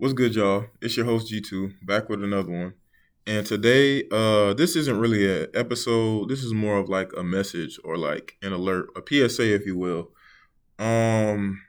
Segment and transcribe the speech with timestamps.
[0.00, 0.66] What's good, y'all?
[0.80, 2.74] It's your host G2 back with another one.
[3.26, 6.28] And today, uh, this isn't really an episode.
[6.28, 9.76] This is more of like a message or like an alert, a PSA, if you
[9.76, 10.10] will.
[10.78, 11.60] Um,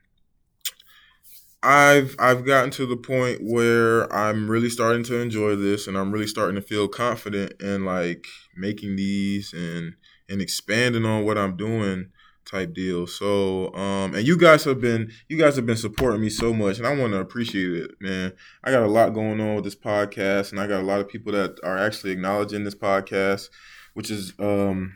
[1.63, 6.11] I've I've gotten to the point where I'm really starting to enjoy this, and I'm
[6.11, 9.95] really starting to feel confident in like making these and
[10.29, 12.11] and expanding on what I'm doing
[12.49, 13.07] type deal.
[13.07, 16.77] So, um, and you guys have been you guys have been supporting me so much,
[16.77, 18.33] and I want to appreciate it, man.
[18.63, 21.07] I got a lot going on with this podcast, and I got a lot of
[21.07, 23.49] people that are actually acknowledging this podcast,
[23.93, 24.93] which is um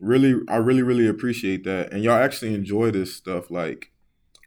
[0.00, 3.50] really I really really appreciate that, and y'all actually enjoy this stuff.
[3.50, 3.90] Like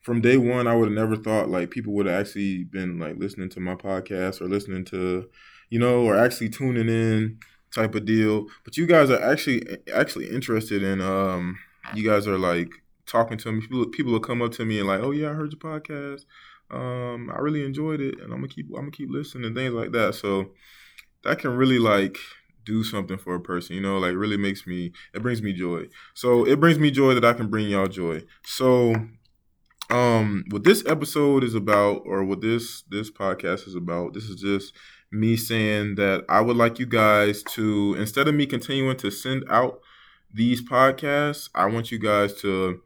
[0.01, 3.17] from day one, I would have never thought like people would have actually been like
[3.17, 5.29] listening to my podcast or listening to,
[5.69, 7.39] you know, or actually tuning in
[7.73, 8.47] type of deal.
[8.65, 9.63] But you guys are actually
[9.93, 11.57] actually interested in um
[11.95, 12.69] you guys are like
[13.05, 13.61] talking to me.
[13.61, 16.25] People, people will come up to me and like, oh yeah, I heard your podcast.
[16.69, 19.73] Um, I really enjoyed it, and I'm gonna keep I'm gonna keep listening and things
[19.73, 20.15] like that.
[20.15, 20.51] So
[21.23, 22.17] that can really like
[22.65, 25.85] do something for a person, you know, like really makes me it brings me joy.
[26.13, 28.23] So it brings me joy that I can bring y'all joy.
[28.45, 28.95] So
[29.89, 34.39] um what this episode is about or what this this podcast is about, this is
[34.39, 34.73] just
[35.11, 39.43] me saying that I would like you guys to instead of me continuing to send
[39.49, 39.81] out
[40.33, 42.81] these podcasts, I want you guys to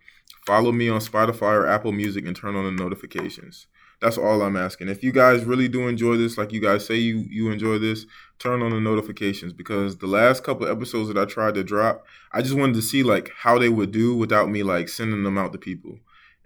[0.45, 3.67] follow me on Spotify or Apple Music and turn on the notifications.
[4.01, 4.89] That's all I'm asking.
[4.89, 8.05] If you guys really do enjoy this, like you guys say you you enjoy this,
[8.39, 12.41] turn on the notifications because the last couple episodes that I tried to drop, I
[12.41, 15.53] just wanted to see like how they would do without me like sending them out
[15.53, 15.99] to people.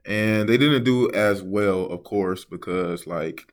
[0.05, 3.51] And they didn't do as well, of course, because like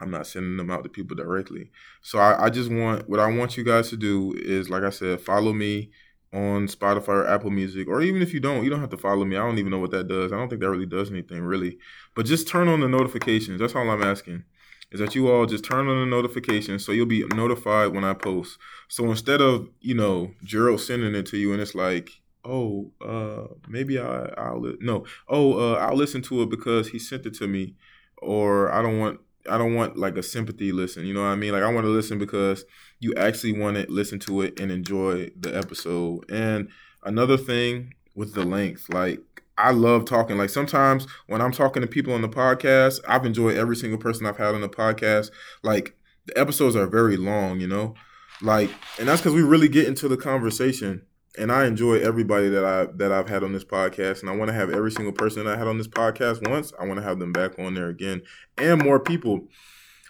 [0.00, 1.70] I'm not sending them out to people directly.
[2.02, 4.90] So I, I just want what I want you guys to do is like I
[4.90, 5.90] said, follow me
[6.32, 9.24] on Spotify or Apple Music, or even if you don't, you don't have to follow
[9.24, 9.36] me.
[9.36, 10.32] I don't even know what that does.
[10.32, 11.78] I don't think that really does anything, really.
[12.14, 13.60] But just turn on the notifications.
[13.60, 14.44] That's all I'm asking.
[14.92, 18.12] Is that you all just turn on the notifications so you'll be notified when I
[18.12, 18.58] post.
[18.88, 22.10] So instead of you know Gerald sending it to you and it's like,
[22.44, 26.98] oh, uh, maybe I, I'll li- no, oh, uh, I'll listen to it because he
[26.98, 27.76] sent it to me,
[28.18, 31.06] or I don't want I don't want like a sympathy listen.
[31.06, 31.52] You know what I mean?
[31.52, 32.64] Like I want to listen because
[32.98, 36.30] you actually want to listen to it and enjoy the episode.
[36.30, 36.68] And
[37.04, 39.20] another thing with the length, like
[39.56, 40.36] I love talking.
[40.36, 44.26] Like sometimes when I'm talking to people on the podcast, I've enjoyed every single person
[44.26, 45.30] I've had on the podcast.
[45.62, 45.96] Like
[46.26, 47.94] the episodes are very long, you know?
[48.42, 51.02] Like and that's cuz we really get into the conversation
[51.38, 54.48] and I enjoy everybody that I that I've had on this podcast, and I want
[54.48, 56.72] to have every single person that I had on this podcast once.
[56.80, 58.22] I want to have them back on there again,
[58.58, 59.48] and more people.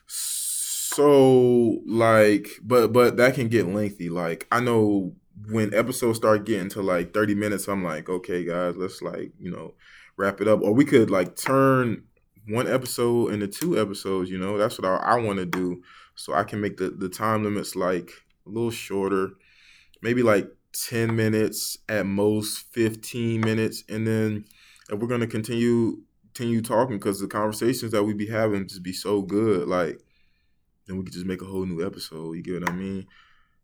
[0.07, 4.09] So like, but but that can get lengthy.
[4.09, 5.15] Like I know
[5.49, 9.51] when episodes start getting to like thirty minutes, I'm like, okay, guys, let's like you
[9.51, 9.75] know
[10.17, 12.05] wrap it up, or we could like turn
[12.49, 14.31] one episode into two episodes.
[14.31, 15.83] You know, that's what I, I want to do,
[16.15, 18.11] so I can make the the time limits like
[18.47, 19.33] a little shorter,
[20.03, 24.45] maybe like 10 minutes at most 15 minutes and then
[24.89, 26.03] if we're going to continue
[26.35, 30.01] continue talking because the conversations that we'd be having just be so good like
[30.87, 33.07] then we could just make a whole new episode you get what i mean?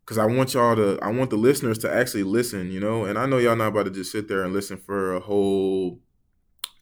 [0.05, 3.05] Because i want y'all to i want the listeners to actually listen you know?
[3.05, 6.01] And i know y'all not about to just sit there and listen for a whole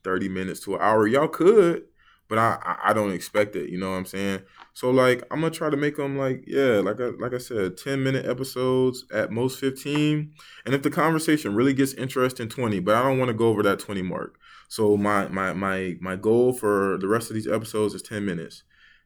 [0.05, 1.07] 30 minutes to an hour.
[1.07, 1.83] Y'all could
[2.27, 3.69] but I I don't expect it.
[3.69, 4.41] You know what I'm saying?
[4.73, 7.77] So like I'm gonna try to make them like yeah, like I, like I said,
[7.77, 10.33] 10 minute episodes at most 15.
[10.65, 12.79] And if the conversation really gets interesting, 20.
[12.79, 14.37] But I don't want to go over that 20 mark.
[14.67, 18.63] So my my my my goal for the rest of these episodes is 10 minutes.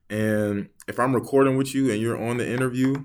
[0.10, 2.96] And if I'm recording with you and you're on the interview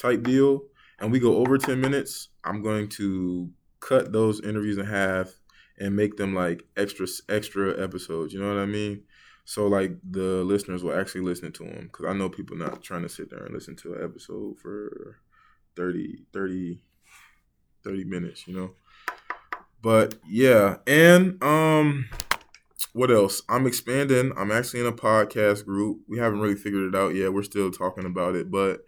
[0.00, 0.62] type deal,
[1.00, 5.32] and we go over 10 minutes, I'm going to cut those interviews in half
[5.78, 8.32] and make them like extra extra episodes.
[8.32, 9.02] You know what I mean?
[9.50, 13.02] So like the listeners will actually listen to them because i know people not trying
[13.02, 15.16] to sit there and listen to an episode for
[15.74, 16.80] 30 30
[17.82, 18.70] 30 minutes you know?
[19.82, 22.08] But yeah and um
[22.92, 23.42] what else?
[23.48, 24.32] I'm expanding.
[24.36, 26.00] I'm actually in a podcast group.
[26.08, 27.32] We haven't really figured it out yet.
[27.32, 28.82] We're still talking about it but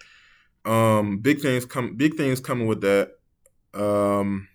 [0.64, 3.12] um big things come big things coming with that.
[3.74, 4.46] Um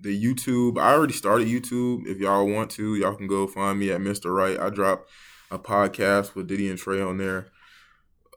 [0.00, 0.78] the YouTube.
[0.78, 2.06] I already started YouTube.
[2.06, 4.34] If y'all want to, y'all can go find me at Mr.
[4.34, 4.58] Right.
[4.58, 5.06] I drop
[5.50, 7.48] a podcast with Diddy and Trey on there.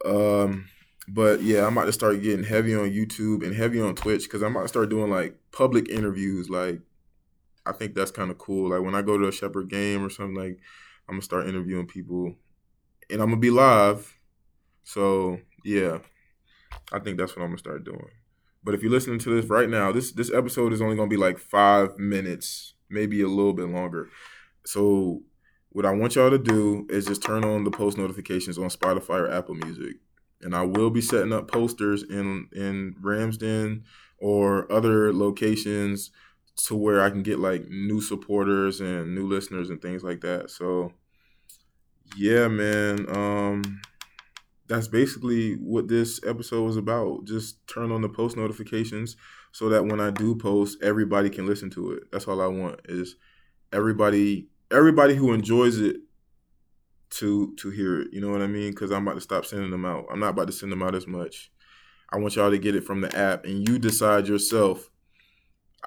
[0.06, 0.70] Um,
[1.08, 4.42] but yeah, I'm about to start getting heavy on YouTube and heavy on Twitch because
[4.42, 6.50] I'm about to start doing like public interviews.
[6.50, 6.82] Like,
[7.66, 8.70] I think that's kind of cool.
[8.70, 10.60] Like when I go to a Shepherd game or something, like
[11.08, 12.36] I'm gonna start interviewing people,
[13.10, 14.16] and I'm gonna be live.
[14.84, 16.00] So yeah,
[16.92, 18.10] I think that's what I'm gonna start doing.
[18.64, 21.18] But if you're listening to this right now, this this episode is only gonna be
[21.18, 24.10] like five minutes, maybe a little bit longer.
[24.66, 25.22] So
[25.70, 29.22] what I want y'all to do is just turn on the post notifications on Spotify
[29.22, 29.98] or Apple Music.
[30.42, 33.84] And I will be setting up posters in in Ramsden
[34.18, 36.12] or other locations
[36.68, 40.50] to where I can get like new supporters and new listeners and things like that.
[40.50, 40.94] So
[42.18, 43.06] yeah, man.
[43.16, 43.82] Um
[44.70, 47.26] that's basically what this episode was about.
[47.26, 49.18] Just turn on the post notifications
[49.52, 52.04] so that when I do post, everybody can listen to it.
[52.12, 53.16] That's all I want is
[53.74, 55.98] everybody everybody who enjoys it
[57.10, 58.10] to to hear it.
[58.14, 58.70] You know what I mean?
[58.70, 60.06] Because I'm about to stop sending them out.
[60.12, 61.52] I'm not about to send them out as much.
[62.12, 64.90] I want y'all to get it from the app, and you decide yourself.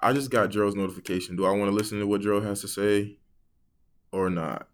[0.02, 1.36] I just got Gerald's notification.
[1.36, 3.18] Do I want to listen to what Gerald has to say,
[4.10, 4.68] or not?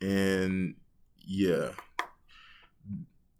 [0.00, 0.74] And
[1.24, 1.70] yeah,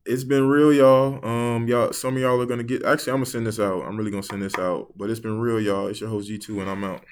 [0.04, 1.25] it's been real, y'all.
[1.25, 2.84] Um, y'all, some of y'all are gonna get.
[2.84, 3.82] Actually, I'm gonna send this out.
[3.82, 4.93] I'm really gonna send this out.
[4.96, 5.87] But it's been real, y'all.
[5.87, 7.04] It's your host G2, and I'm out.